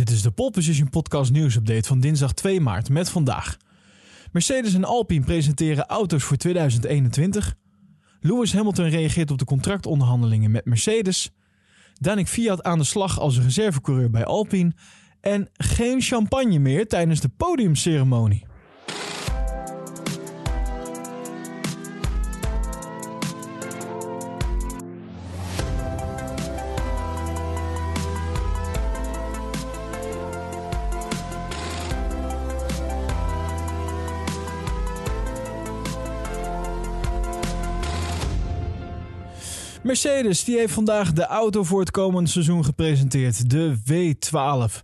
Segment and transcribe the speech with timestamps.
[0.00, 3.56] Dit is de Pole Position Podcast nieuwsupdate van dinsdag 2 maart met vandaag.
[4.32, 7.54] Mercedes en Alpine presenteren auto's voor 2021.
[8.20, 11.30] Lewis Hamilton reageert op de contractonderhandelingen met Mercedes.
[11.94, 14.72] Danik Fiat aan de slag als reservecoureur bij Alpine.
[15.20, 18.46] En geen champagne meer tijdens de podiumceremonie.
[39.90, 44.82] Mercedes die heeft vandaag de auto voor het komende seizoen gepresenteerd, de W12.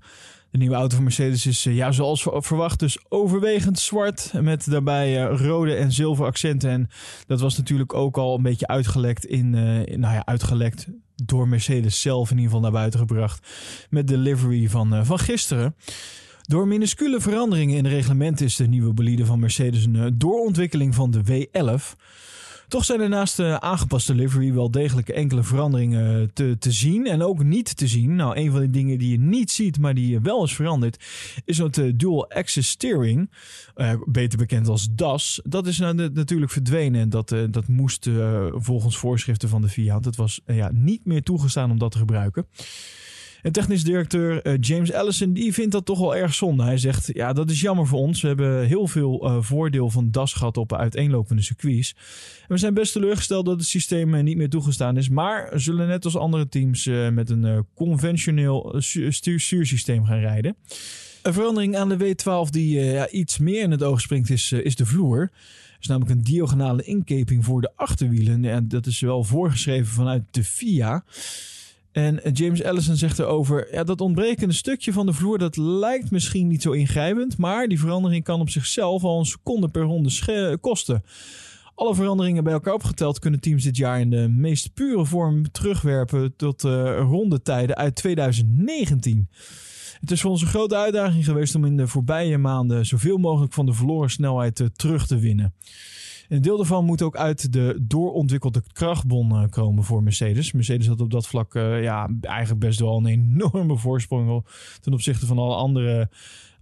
[0.50, 4.32] De nieuwe auto van Mercedes is, eh, ja, zoals verwacht, dus overwegend zwart.
[4.40, 6.70] Met daarbij eh, rode en zilver accenten.
[6.70, 6.88] En
[7.26, 10.86] dat was natuurlijk ook al een beetje uitgelekt in, uh, nou ja, uitgelekt
[11.24, 13.48] door Mercedes zelf in ieder geval naar buiten gebracht.
[13.90, 15.76] Met de livery van, van gisteren.
[16.42, 21.10] Door minuscule veranderingen in het reglement is de nieuwe bolide van Mercedes een doorontwikkeling van
[21.10, 21.96] de W11.
[22.68, 27.22] Toch zijn er naast de aangepaste livery wel degelijk enkele veranderingen te, te zien en
[27.22, 28.16] ook niet te zien.
[28.16, 31.04] Nou, een van de dingen die je niet ziet, maar die wel is veranderd,
[31.44, 33.30] is uh, dual access steering,
[34.04, 35.40] beter bekend als DAS.
[35.44, 38.08] Dat is nou natuurlijk verdwenen en dat, dat moest
[38.52, 39.98] volgens voorschriften van de FIA.
[40.00, 42.46] Het was ja, niet meer toegestaan om dat te gebruiken.
[43.42, 46.62] En technisch directeur uh, James Allison die vindt dat toch wel erg zonde.
[46.62, 48.20] Hij zegt, ja, dat is jammer voor ons.
[48.22, 51.94] We hebben heel veel uh, voordeel van DAS gehad op uiteenlopende circuits.
[52.48, 55.08] We zijn best teleurgesteld dat het systeem uh, niet meer toegestaan is.
[55.08, 60.56] Maar zullen net als andere teams met een conventioneel stuur stuursysteem gaan rijden.
[61.22, 64.76] Een verandering aan de W12 die ja, iets meer in het oog springt is, is
[64.76, 65.20] de vloer.
[65.20, 68.44] Er is namelijk een diagonale inkeping voor de achterwielen.
[68.44, 71.04] En dat is wel voorgeschreven vanuit de FIA.
[71.96, 76.46] En James Allison zegt erover: ja, dat ontbrekende stukje van de vloer dat lijkt misschien
[76.46, 81.04] niet zo ingrijpend, maar die verandering kan op zichzelf al een seconde per ronde kosten.
[81.74, 86.36] Alle veranderingen bij elkaar opgeteld kunnen teams dit jaar in de meest pure vorm terugwerpen
[86.36, 89.28] tot uh, rondetijden uit 2019.
[90.00, 93.52] Het is voor ons een grote uitdaging geweest om in de voorbije maanden zoveel mogelijk
[93.52, 95.54] van de verloren snelheid uh, terug te winnen.
[96.28, 100.52] Een deel daarvan moet ook uit de doorontwikkelde krachtbon eh, komen voor Mercedes.
[100.52, 104.44] Mercedes had op dat vlak uh, ja, eigenlijk best wel een enorme voorsprong
[104.80, 106.08] ten opzichte van alle andere,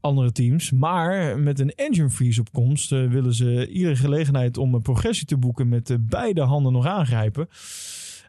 [0.01, 0.71] andere teams.
[0.71, 5.27] Maar met een engine freeze op komst uh, willen ze iedere gelegenheid om een progressie
[5.27, 7.49] te boeken met beide handen nog aangrijpen.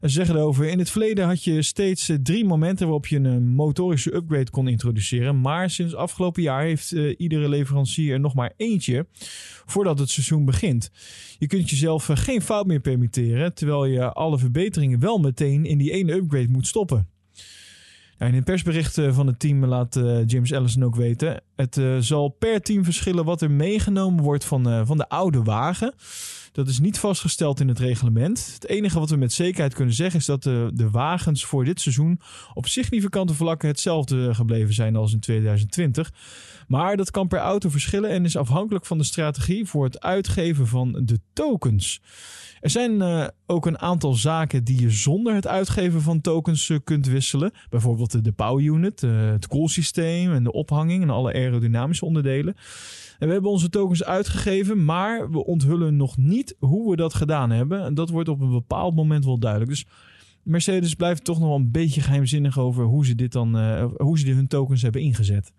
[0.02, 3.18] En ze zeggen erover, in het verleden had je steeds eh, drie momenten waarop je
[3.18, 5.42] een motorische upgrade kon introduceren.
[5.42, 9.08] Maar sinds afgelopen jaar heeft uh, iedere leverancier er nog maar eentje
[9.66, 10.92] voordat het seizoen begint.
[11.40, 15.92] Je kunt jezelf geen fout meer permitteren, terwijl je alle verbeteringen wel meteen in die
[15.92, 17.08] ene upgrade moet stoppen.
[18.18, 22.62] Nou, in een persbericht van het team laat James Allison ook weten: het zal per
[22.62, 25.94] team verschillen wat er meegenomen wordt van, van de oude wagen.
[26.56, 28.52] Dat is niet vastgesteld in het reglement.
[28.54, 31.82] Het enige wat we met zekerheid kunnen zeggen is dat de, de wagens voor dit
[31.82, 32.20] seizoen
[32.54, 36.14] op significante vlakken hetzelfde gebleven zijn als in 2020.
[36.68, 40.68] Maar dat kan per auto verschillen en is afhankelijk van de strategie voor het uitgeven
[40.68, 42.02] van de tokens.
[42.62, 46.78] Er zijn uh, ook een aantal zaken die je zonder het uitgeven van tokens uh,
[46.84, 47.52] kunt wisselen.
[47.70, 52.56] Bijvoorbeeld de, de power unit, uh, het koelsysteem en de ophanging en alle aerodynamische onderdelen.
[53.20, 57.50] En we hebben onze tokens uitgegeven, maar we onthullen nog niet hoe we dat gedaan
[57.50, 57.84] hebben.
[57.84, 59.72] En dat wordt op een bepaald moment wel duidelijk.
[59.72, 59.86] Dus
[60.44, 64.20] Mercedes blijft toch nog wel een beetje geheimzinnig over hoe ze dit dan, uh, hoe
[64.20, 65.52] ze hun tokens hebben ingezet.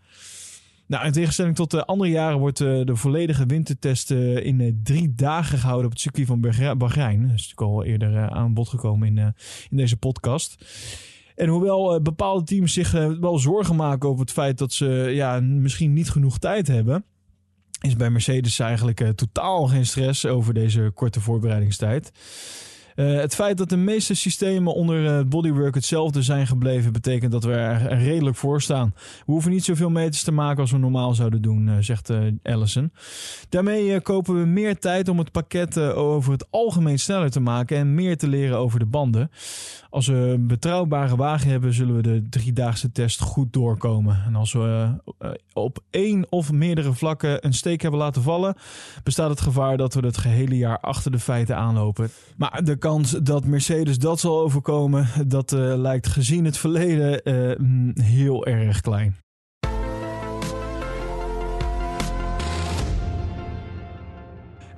[0.87, 5.15] Nou, in tegenstelling tot de andere jaren wordt uh, de volledige wintertest uh, in drie
[5.15, 6.41] dagen gehouden op het circuit van
[6.79, 7.21] Bahrein.
[7.21, 9.35] Dat is natuurlijk al eerder aan bod gekomen in,
[9.71, 10.65] in deze podcast.
[11.35, 15.93] En hoewel bepaalde teams zich wel zorgen maken over het feit dat ze ja, misschien
[15.93, 17.05] niet genoeg tijd hebben,
[17.87, 22.13] is bij Mercedes eigenlijk uh, totaal geen stress over deze korte voorbereidingstijd.
[22.97, 27.45] Uh, het feit dat de meeste systemen onder uh, bodywork hetzelfde zijn gebleven, betekent dat
[27.45, 28.93] we er, redelijk voor staan.
[28.97, 32.11] We hoeven niet zoveel meters te maken als we normaal zouden doen, uh, zegt
[32.43, 32.93] Allison.
[33.49, 37.95] Daarmee kopen we meer tijd om het pakket over het algemeen sneller te maken en
[37.95, 39.31] meer te leren over de banden.
[39.91, 44.23] Als we een betrouwbare wagen hebben, zullen we de driedaagse test goed doorkomen.
[44.27, 44.89] En als we
[45.53, 48.55] op één of meerdere vlakken een steek hebben laten vallen,
[49.03, 52.11] bestaat het gevaar dat we het gehele jaar achter de feiten aanlopen.
[52.37, 58.05] Maar de kans dat Mercedes dat zal overkomen, dat uh, lijkt gezien het verleden uh,
[58.05, 59.17] heel erg klein.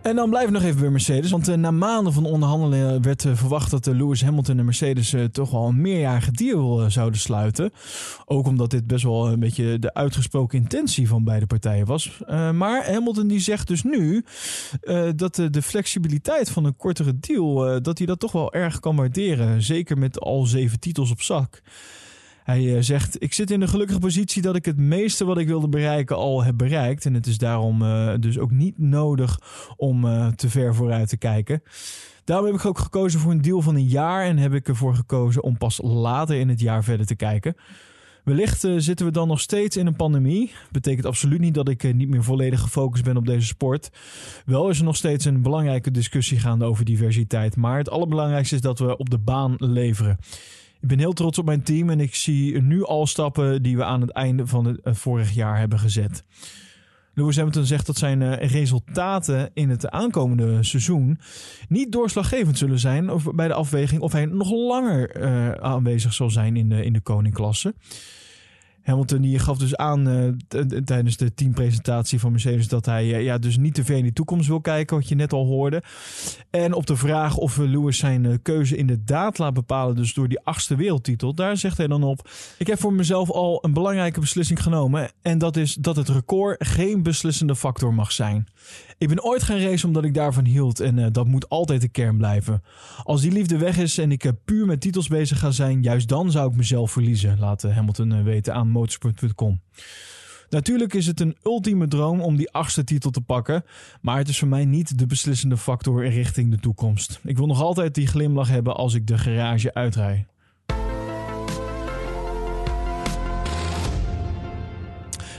[0.08, 1.30] En dan blijven we nog even bij Mercedes.
[1.30, 5.14] Want uh, na maanden van onderhandelingen werd uh, verwacht dat uh, Lewis Hamilton en Mercedes
[5.32, 7.72] toch wel een meerjarige deal zouden sluiten.
[8.24, 12.20] Ook omdat dit best wel een beetje de uitgesproken intentie van beide partijen was.
[12.52, 14.24] maar Hamilton die zegt dus nu
[15.16, 19.62] dat de flexibiliteit van een kortere deal, dat hij dat toch wel erg kan waarderen.
[19.62, 21.62] Zeker met al zeven titels op zak.
[22.48, 25.46] Hij eh, zegt: Ik zit in de gelukkige positie dat ik het meeste wat ik
[25.46, 27.04] wilde bereiken al heb bereikt.
[27.04, 29.40] En het is daarom uh, dus ook niet nodig
[29.76, 31.62] om uh, te ver vooruit te kijken.
[32.24, 34.94] Daarom heb ik ook gekozen voor een deal van een jaar en heb ik ervoor
[34.94, 37.54] gekozen om pas later in het jaar verder te kijken.
[38.24, 40.52] Wellicht zitten we dan nog steeds in een pandemie.
[40.70, 43.90] Betekent absoluut niet dat ik niet meer volledig gefocust ben op deze sport.
[44.46, 47.56] Wel is er nog steeds een belangrijke discussie gaande over diversiteit.
[47.56, 50.18] Maar het allerbelangrijkste is dat we op de baan leveren.
[50.80, 53.84] Ik ben heel trots op mijn team en ik zie nu al stappen die we
[53.84, 56.24] aan het einde van het eh, vorig jaar hebben gezet.
[57.14, 61.18] Lewis Hamilton zegt dat zijn eh, resultaten in het aankomende seizoen
[61.68, 66.56] niet doorslaggevend zullen zijn bij de afweging of hij nog langer uh, aanwezig zal zijn
[66.56, 67.74] in de, in de koningklasse.
[68.88, 70.32] Hamilton gaf dus aan uh,
[70.84, 74.12] tijdens de teampresentatie van Mercedes dat hij uh, ja, dus niet te ver in de
[74.12, 75.82] toekomst wil kijken, wat je net al hoorde.
[76.50, 80.40] En op de vraag of Lewis zijn uh, keuze inderdaad laat bepalen, dus door die
[80.40, 84.62] achtste wereldtitel, daar zegt hij dan op: Ik heb voor mezelf al een belangrijke beslissing
[84.62, 85.10] genomen.
[85.22, 88.46] En dat is dat het record geen beslissende factor mag zijn.
[88.98, 92.16] Ik ben ooit gaan racen omdat ik daarvan hield en dat moet altijd de kern
[92.16, 92.62] blijven.
[93.02, 96.30] Als die liefde weg is en ik puur met titels bezig ga zijn, juist dan
[96.30, 99.60] zou ik mezelf verliezen, laat Hamilton weten aan motorsport.com.
[100.50, 103.64] Natuurlijk is het een ultieme droom om die achtste titel te pakken,
[104.00, 107.20] maar het is voor mij niet de beslissende factor richting de toekomst.
[107.24, 110.26] Ik wil nog altijd die glimlach hebben als ik de garage uitrij.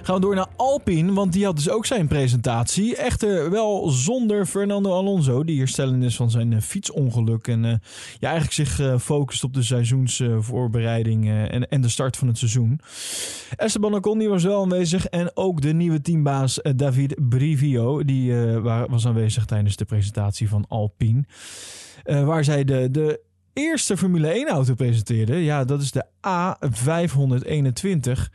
[0.09, 2.95] Gaan we door naar Alpine, want die had dus ook zijn presentatie.
[2.95, 7.47] Echter wel zonder Fernando Alonso, die herstellend is van zijn uh, fietsongeluk.
[7.47, 7.73] En uh,
[8.19, 12.79] ja, eigenlijk zich uh, focust op de seizoensvoorbereiding en, en de start van het seizoen.
[13.56, 18.03] Esteban Ocon die was wel aanwezig en ook de nieuwe teambaas David Brivio.
[18.03, 21.23] Die was aanwezig tijdens de presentatie van Alpine.
[22.03, 23.21] waar zij de, de
[23.53, 25.38] eerste Formule 1 auto presenteerden.
[25.38, 28.29] Ja, dat is de A521.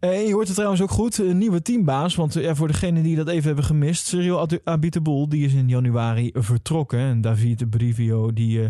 [0.00, 2.14] Uh, je hoort het trouwens ook goed, een nieuwe teambaas.
[2.14, 6.30] Want ja, voor degenen die dat even hebben gemist, Cyril Abiteboul, die is in januari
[6.34, 6.98] vertrokken.
[6.98, 8.66] En David Brivio, die, uh,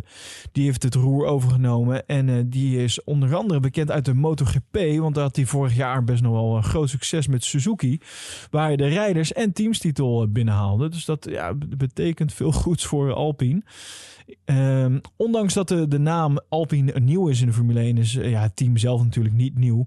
[0.53, 2.06] die heeft het roer overgenomen.
[2.06, 4.79] En die is onder andere bekend uit de MotoGP.
[4.99, 8.00] Want daar had hij vorig jaar best nog wel een groot succes met Suzuki.
[8.50, 10.88] Waar hij de rijders- en teamstitel binnenhaalde.
[10.88, 13.62] Dus dat ja, betekent veel goeds voor Alpine.
[14.47, 18.43] Uh, ondanks dat de, de naam Alpine nieuw is in de Formule 1, is ja,
[18.43, 19.87] het team zelf natuurlijk niet nieuw.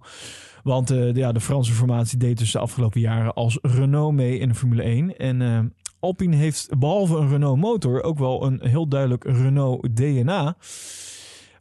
[0.64, 4.48] Want uh, ja, de Franse formatie deed dus de afgelopen jaren als Renault mee in
[4.48, 5.18] de Formule 1.
[5.18, 5.60] En uh,
[6.00, 10.56] Alpine heeft behalve een Renault motor ook wel een heel duidelijk Renault DNA.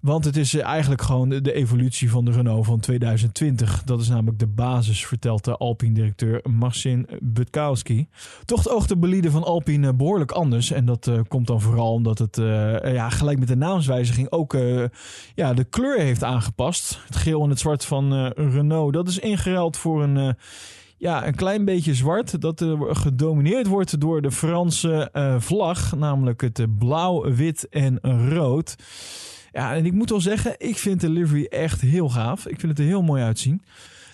[0.03, 3.83] Want het is eigenlijk gewoon de, evolutie van de Renault van 2020.
[3.85, 8.07] Dat is namelijk de basis, vertelt de Alpine-directeur Marcin Butkowski.
[8.45, 10.71] Toch oogt de bolide van Alpine behoorlijk anders.
[10.71, 12.37] En dat uh, komt dan vooral omdat het
[12.83, 14.57] ja, gelijk met de naamswijziging ook
[15.35, 16.99] ja, de kleur heeft aangepast.
[17.07, 18.93] Het geel en het zwart van Renault.
[18.93, 20.37] Dat is ingeruild voor een
[20.97, 22.41] ja, een klein beetje zwart.
[22.41, 25.97] Dat uh, gedomineerd wordt door de Franse vlag.
[25.97, 28.77] Namelijk het blauw, wit en rood.
[29.53, 32.47] Ja, en ik moet wel zeggen, ik vind de livery echt heel gaaf.
[32.47, 33.63] Ik vind het er heel mooi uitzien.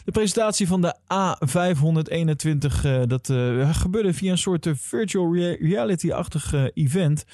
[0.04, 7.24] De presentatie van de A521, uh, dat uh, gebeurde via een soort virtual reality-achtig event.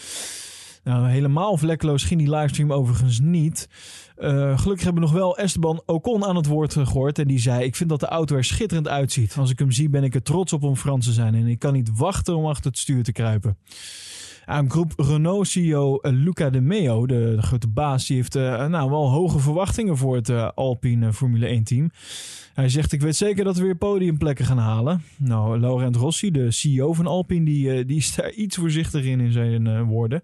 [0.85, 3.69] Nou, helemaal vlekkeloos ging die livestream overigens niet.
[4.17, 7.19] Gelukkig hebben we nog wel Esteban Ocon aan het woord gehoord.
[7.19, 9.37] En die zei: Ik vind dat de auto er schitterend uitziet.
[9.39, 11.35] Als ik hem zie, ben ik er trots op om Frans te zijn.
[11.35, 13.57] En ik kan niet wachten om achter het stuur te kruipen.
[14.45, 19.11] Aan groep Renault-CEO eh, Luca de Meo, de, grote baas, die heeft uh, nou, wel
[19.11, 21.91] hoge verwachtingen voor het Alpine Formule 1-team.
[22.55, 25.03] Hij zegt: Ik weet zeker dat we weer podiumplekken gaan halen.
[25.17, 29.33] Nou, Laurent Rossi, de CEO van Alpine, die, die is daar iets voorzichtig in in
[29.33, 30.23] zijn woorden.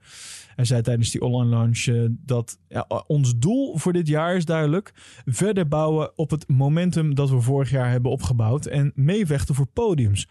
[0.57, 2.59] Hij zei tijdens die online launch dat
[3.07, 4.93] ons doel voor dit jaar is duidelijk:
[5.27, 10.29] verder bouwen op het momentum dat we vorig jaar hebben opgebouwd en meevechten voor podiums.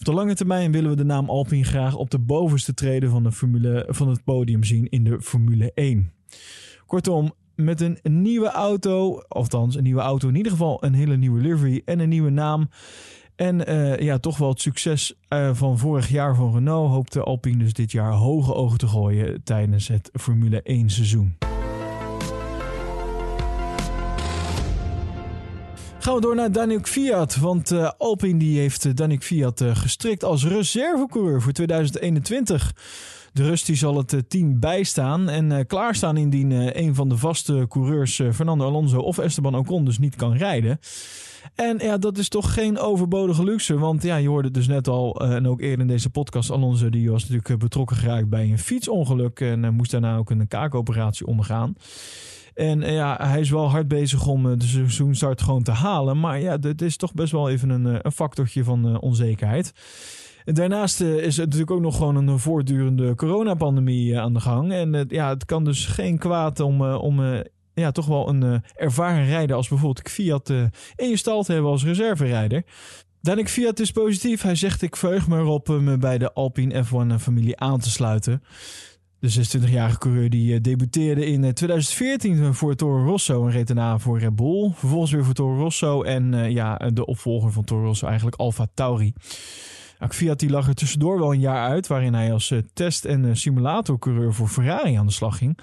[0.00, 3.22] Op de lange termijn willen we de naam Alpine graag op de bovenste treden van,
[3.22, 6.12] de formule, van het podium zien in de Formule 1.
[6.86, 11.40] Kortom, met een nieuwe auto, althans een nieuwe auto, in ieder geval een hele nieuwe
[11.40, 12.68] livery en een nieuwe naam.
[13.36, 17.58] En uh, ja, toch wel het succes uh, van vorig jaar van Renault hoopte Alpine
[17.58, 21.36] dus dit jaar hoge ogen te gooien tijdens het Formule 1 seizoen.
[26.00, 27.36] Gaan we door naar Daniel Fiat.
[27.36, 32.74] Want uh, Alpine die heeft uh, Daniel Fiat uh, gestrikt als reservecoureur voor 2021.
[33.32, 38.22] De Rust die zal het team bijstaan en klaarstaan indien een van de vaste coureurs,
[38.32, 40.80] Fernando Alonso of Esteban Ocon, dus niet kan rijden.
[41.54, 43.78] En ja, dat is toch geen overbodige luxe.
[43.78, 47.10] Want ja, je hoorde dus net al, en ook eerder in deze podcast, Alonso die
[47.10, 49.40] was natuurlijk betrokken geraakt bij een fietsongeluk.
[49.40, 51.74] En moest daarna ook een kaakoperatie ondergaan.
[52.54, 56.20] En eh, ja, hij is wel hard bezig om eh, de seizoenstart gewoon te halen.
[56.20, 59.72] Maar ja, het is toch best wel even een, eh, een factortje van onzekerheid.
[60.44, 64.72] Daarnaast is het natuurlijk ook nog gewoon een voortdurende coronapandemie aan de gang.
[64.72, 67.42] En ja, het kan dus geen kwaad om, om
[67.74, 70.50] ja, toch wel een ervaren rijder als bijvoorbeeld Fiat
[70.96, 72.64] in je stal te hebben als reserverijder.
[73.20, 74.42] Danik Fiat is positief.
[74.42, 78.42] Hij zegt ik verheug me erop me bij de Alpine F1-familie aan te sluiten.
[79.20, 83.98] De 26-jarige coureur die eh, debuteerde in 2014 eh, voor Toro Rosso en reed daarna
[83.98, 84.72] voor Red Bull.
[84.74, 88.66] Vervolgens weer voor Toro Rosso en uh, ja, de opvolger van Toro Rosso eigenlijk Alfa
[88.74, 89.12] Tauri.
[90.08, 94.34] Fiat die lag er tussendoor wel een jaar uit waarin hij als test- en simulatorcoureur
[94.34, 95.58] voor Ferrari aan de slag ging.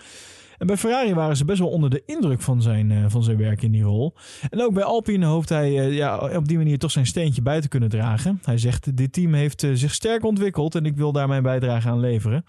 [0.58, 3.38] En bij Ferrari waren ze best wel onder de indruk van zijn, uh, van zijn
[3.38, 4.14] werk in die rol.
[4.50, 7.62] En ook bij Alpine hoopt hij uh, ja, op die manier toch zijn steentje bij
[7.62, 8.40] te kunnen dragen.
[8.44, 11.90] Hij zegt: Dit team heeft uh, zich sterk ontwikkeld en ik wil daar mijn bijdrage
[11.90, 12.46] aan leveren.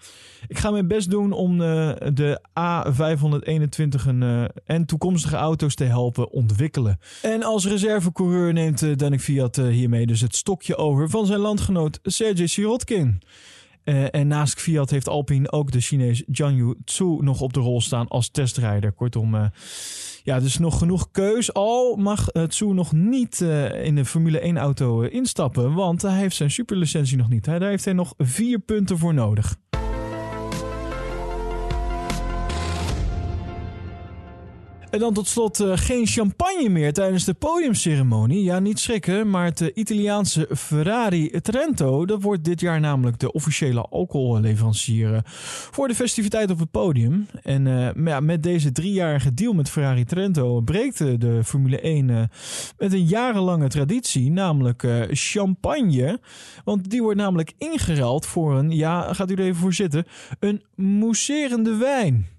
[0.47, 6.99] Ik ga mijn best doen om de A521 en, en toekomstige auto's te helpen ontwikkelen.
[7.21, 12.47] En als reservecoureur neemt Danik Fiat hiermee dus het stokje over van zijn landgenoot Sergej
[12.47, 13.21] Sirotkin.
[13.85, 17.81] Uh, en naast Fiat heeft Alpine ook de Chinees Jiangyu Tsu nog op de rol
[17.81, 18.91] staan als testrijder.
[18.91, 19.45] Kortom, uh,
[20.23, 21.53] ja, dus nog genoeg keus.
[21.53, 23.41] Al mag uh, Tsu nog niet
[23.83, 27.45] in de Formule 1 auto instappen, want hij heeft zijn superlicentie nog niet.
[27.45, 29.57] Daar heeft hij nog vier punten voor nodig.
[34.89, 38.43] En dan tot slot uh, geen champagne meer tijdens de podiumceremonie.
[38.43, 42.05] Ja, niet schrikken, maar het Italiaanse Ferrari Trento...
[42.05, 45.19] dat wordt dit jaar namelijk de officiële alcoholleverancier uh,
[45.71, 47.27] voor de festiviteit op het podium.
[47.43, 47.65] En
[48.05, 50.61] ja, met deze driejarige deal met Ferrari Trento...
[50.61, 52.29] breekt de Formule 1
[52.77, 56.19] met een jarenlange traditie, namelijk champagne.
[56.63, 60.05] Want die wordt namelijk ingeruild voor een, ja, gaat u er even voor zitten...
[60.39, 62.38] een mousserende wijn.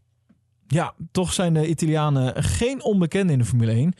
[0.72, 3.78] Ja, toch zijn de Italianen geen onbekenden in de Formule 1.
[3.80, 3.92] In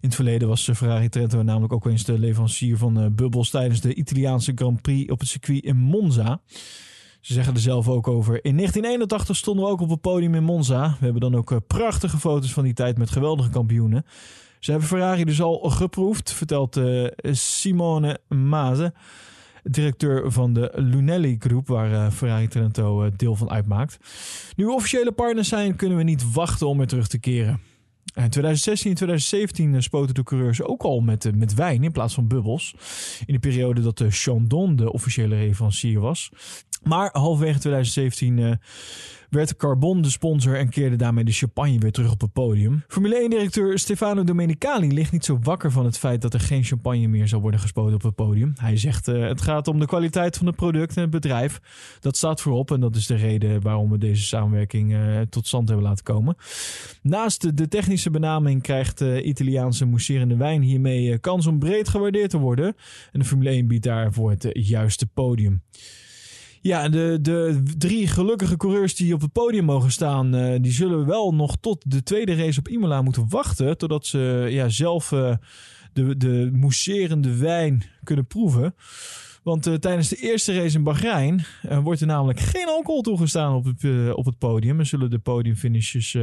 [0.00, 3.94] het verleden was Ferrari Trento namelijk ook eens de leverancier van uh, bubbels tijdens de
[3.94, 6.40] Italiaanse Grand Prix op het circuit in Monza.
[7.20, 8.44] Ze zeggen er zelf ook over.
[8.44, 10.88] In 1981 stonden we ook op het podium in Monza.
[10.98, 14.04] We hebben dan ook uh, prachtige foto's van die tijd met geweldige kampioenen.
[14.58, 18.92] Ze hebben Ferrari dus al geproefd, vertelt uh, Simone Maze
[19.64, 23.98] directeur van de Lunelli Groep, waar uh, Ferrari Trento uh, deel van uitmaakt.
[24.56, 27.60] Nu we officiële partners zijn, kunnen we niet wachten om weer terug te keren.
[28.14, 32.28] In 2016 en 2017 spoten de coureurs ook al met, met wijn in plaats van
[32.28, 32.74] bubbels.
[33.26, 36.30] In de periode dat de Chandon de officiële leverancier was.
[36.84, 38.58] Maar halverwege 2017
[39.34, 42.84] werd Carbon de sponsor en keerde daarmee de champagne weer terug op het podium.
[42.88, 47.06] Formule 1-directeur Stefano Domenicali ligt niet zo wakker van het feit dat er geen champagne
[47.06, 48.52] meer zal worden gespoten op het podium.
[48.56, 51.60] Hij zegt uh, het gaat om de kwaliteit van het product en het bedrijf.
[52.00, 55.68] Dat staat voorop en dat is de reden waarom we deze samenwerking uh, tot stand
[55.68, 56.36] hebben laten komen.
[57.02, 62.30] Naast de technische benaming krijgt de Italiaanse mousserende wijn hiermee eh, kans om breed gewaardeerd
[62.30, 62.76] te worden.
[63.12, 65.62] En de Formule 1 biedt daarvoor het juiste podium.
[66.64, 71.06] Ja, de, de drie gelukkige coureurs die op het podium mogen staan, uh, die zullen
[71.06, 73.78] wel nog tot de tweede race op Imola moeten wachten.
[73.78, 75.36] Totdat ze ja, zelf uh,
[75.92, 78.74] de, de mousserende wijn kunnen proeven.
[79.42, 81.44] Want uh, tijdens de eerste race in Bahrein
[81.82, 84.78] wordt er namelijk geen alcohol toegestaan op het, op het podium.
[84.78, 86.16] En zullen de podiumfinishes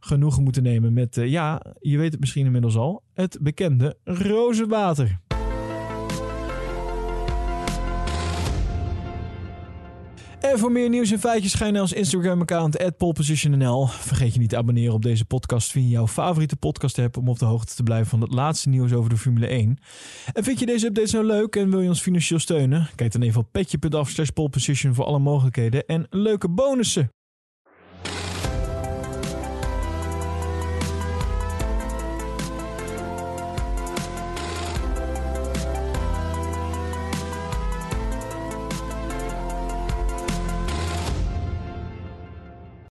[0.00, 5.18] genoegen moeten nemen met, ja, je weet het misschien inmiddels al, het bekende rozenwater.
[10.52, 13.86] En voor meer nieuws en feitjes ga je naar ons Instagram-account @polepositionnl.
[13.86, 17.38] Vergeet je niet te abonneren op deze podcast via jouw favoriete podcast app om op
[17.38, 19.78] de hoogte te blijven van het laatste nieuws over de Formule 1.
[20.32, 22.88] En vind je deze updates nou leuk en wil je ons financieel steunen?
[22.94, 27.10] Kijk dan even op petje.af slash poleposition voor alle mogelijkheden en leuke bonussen.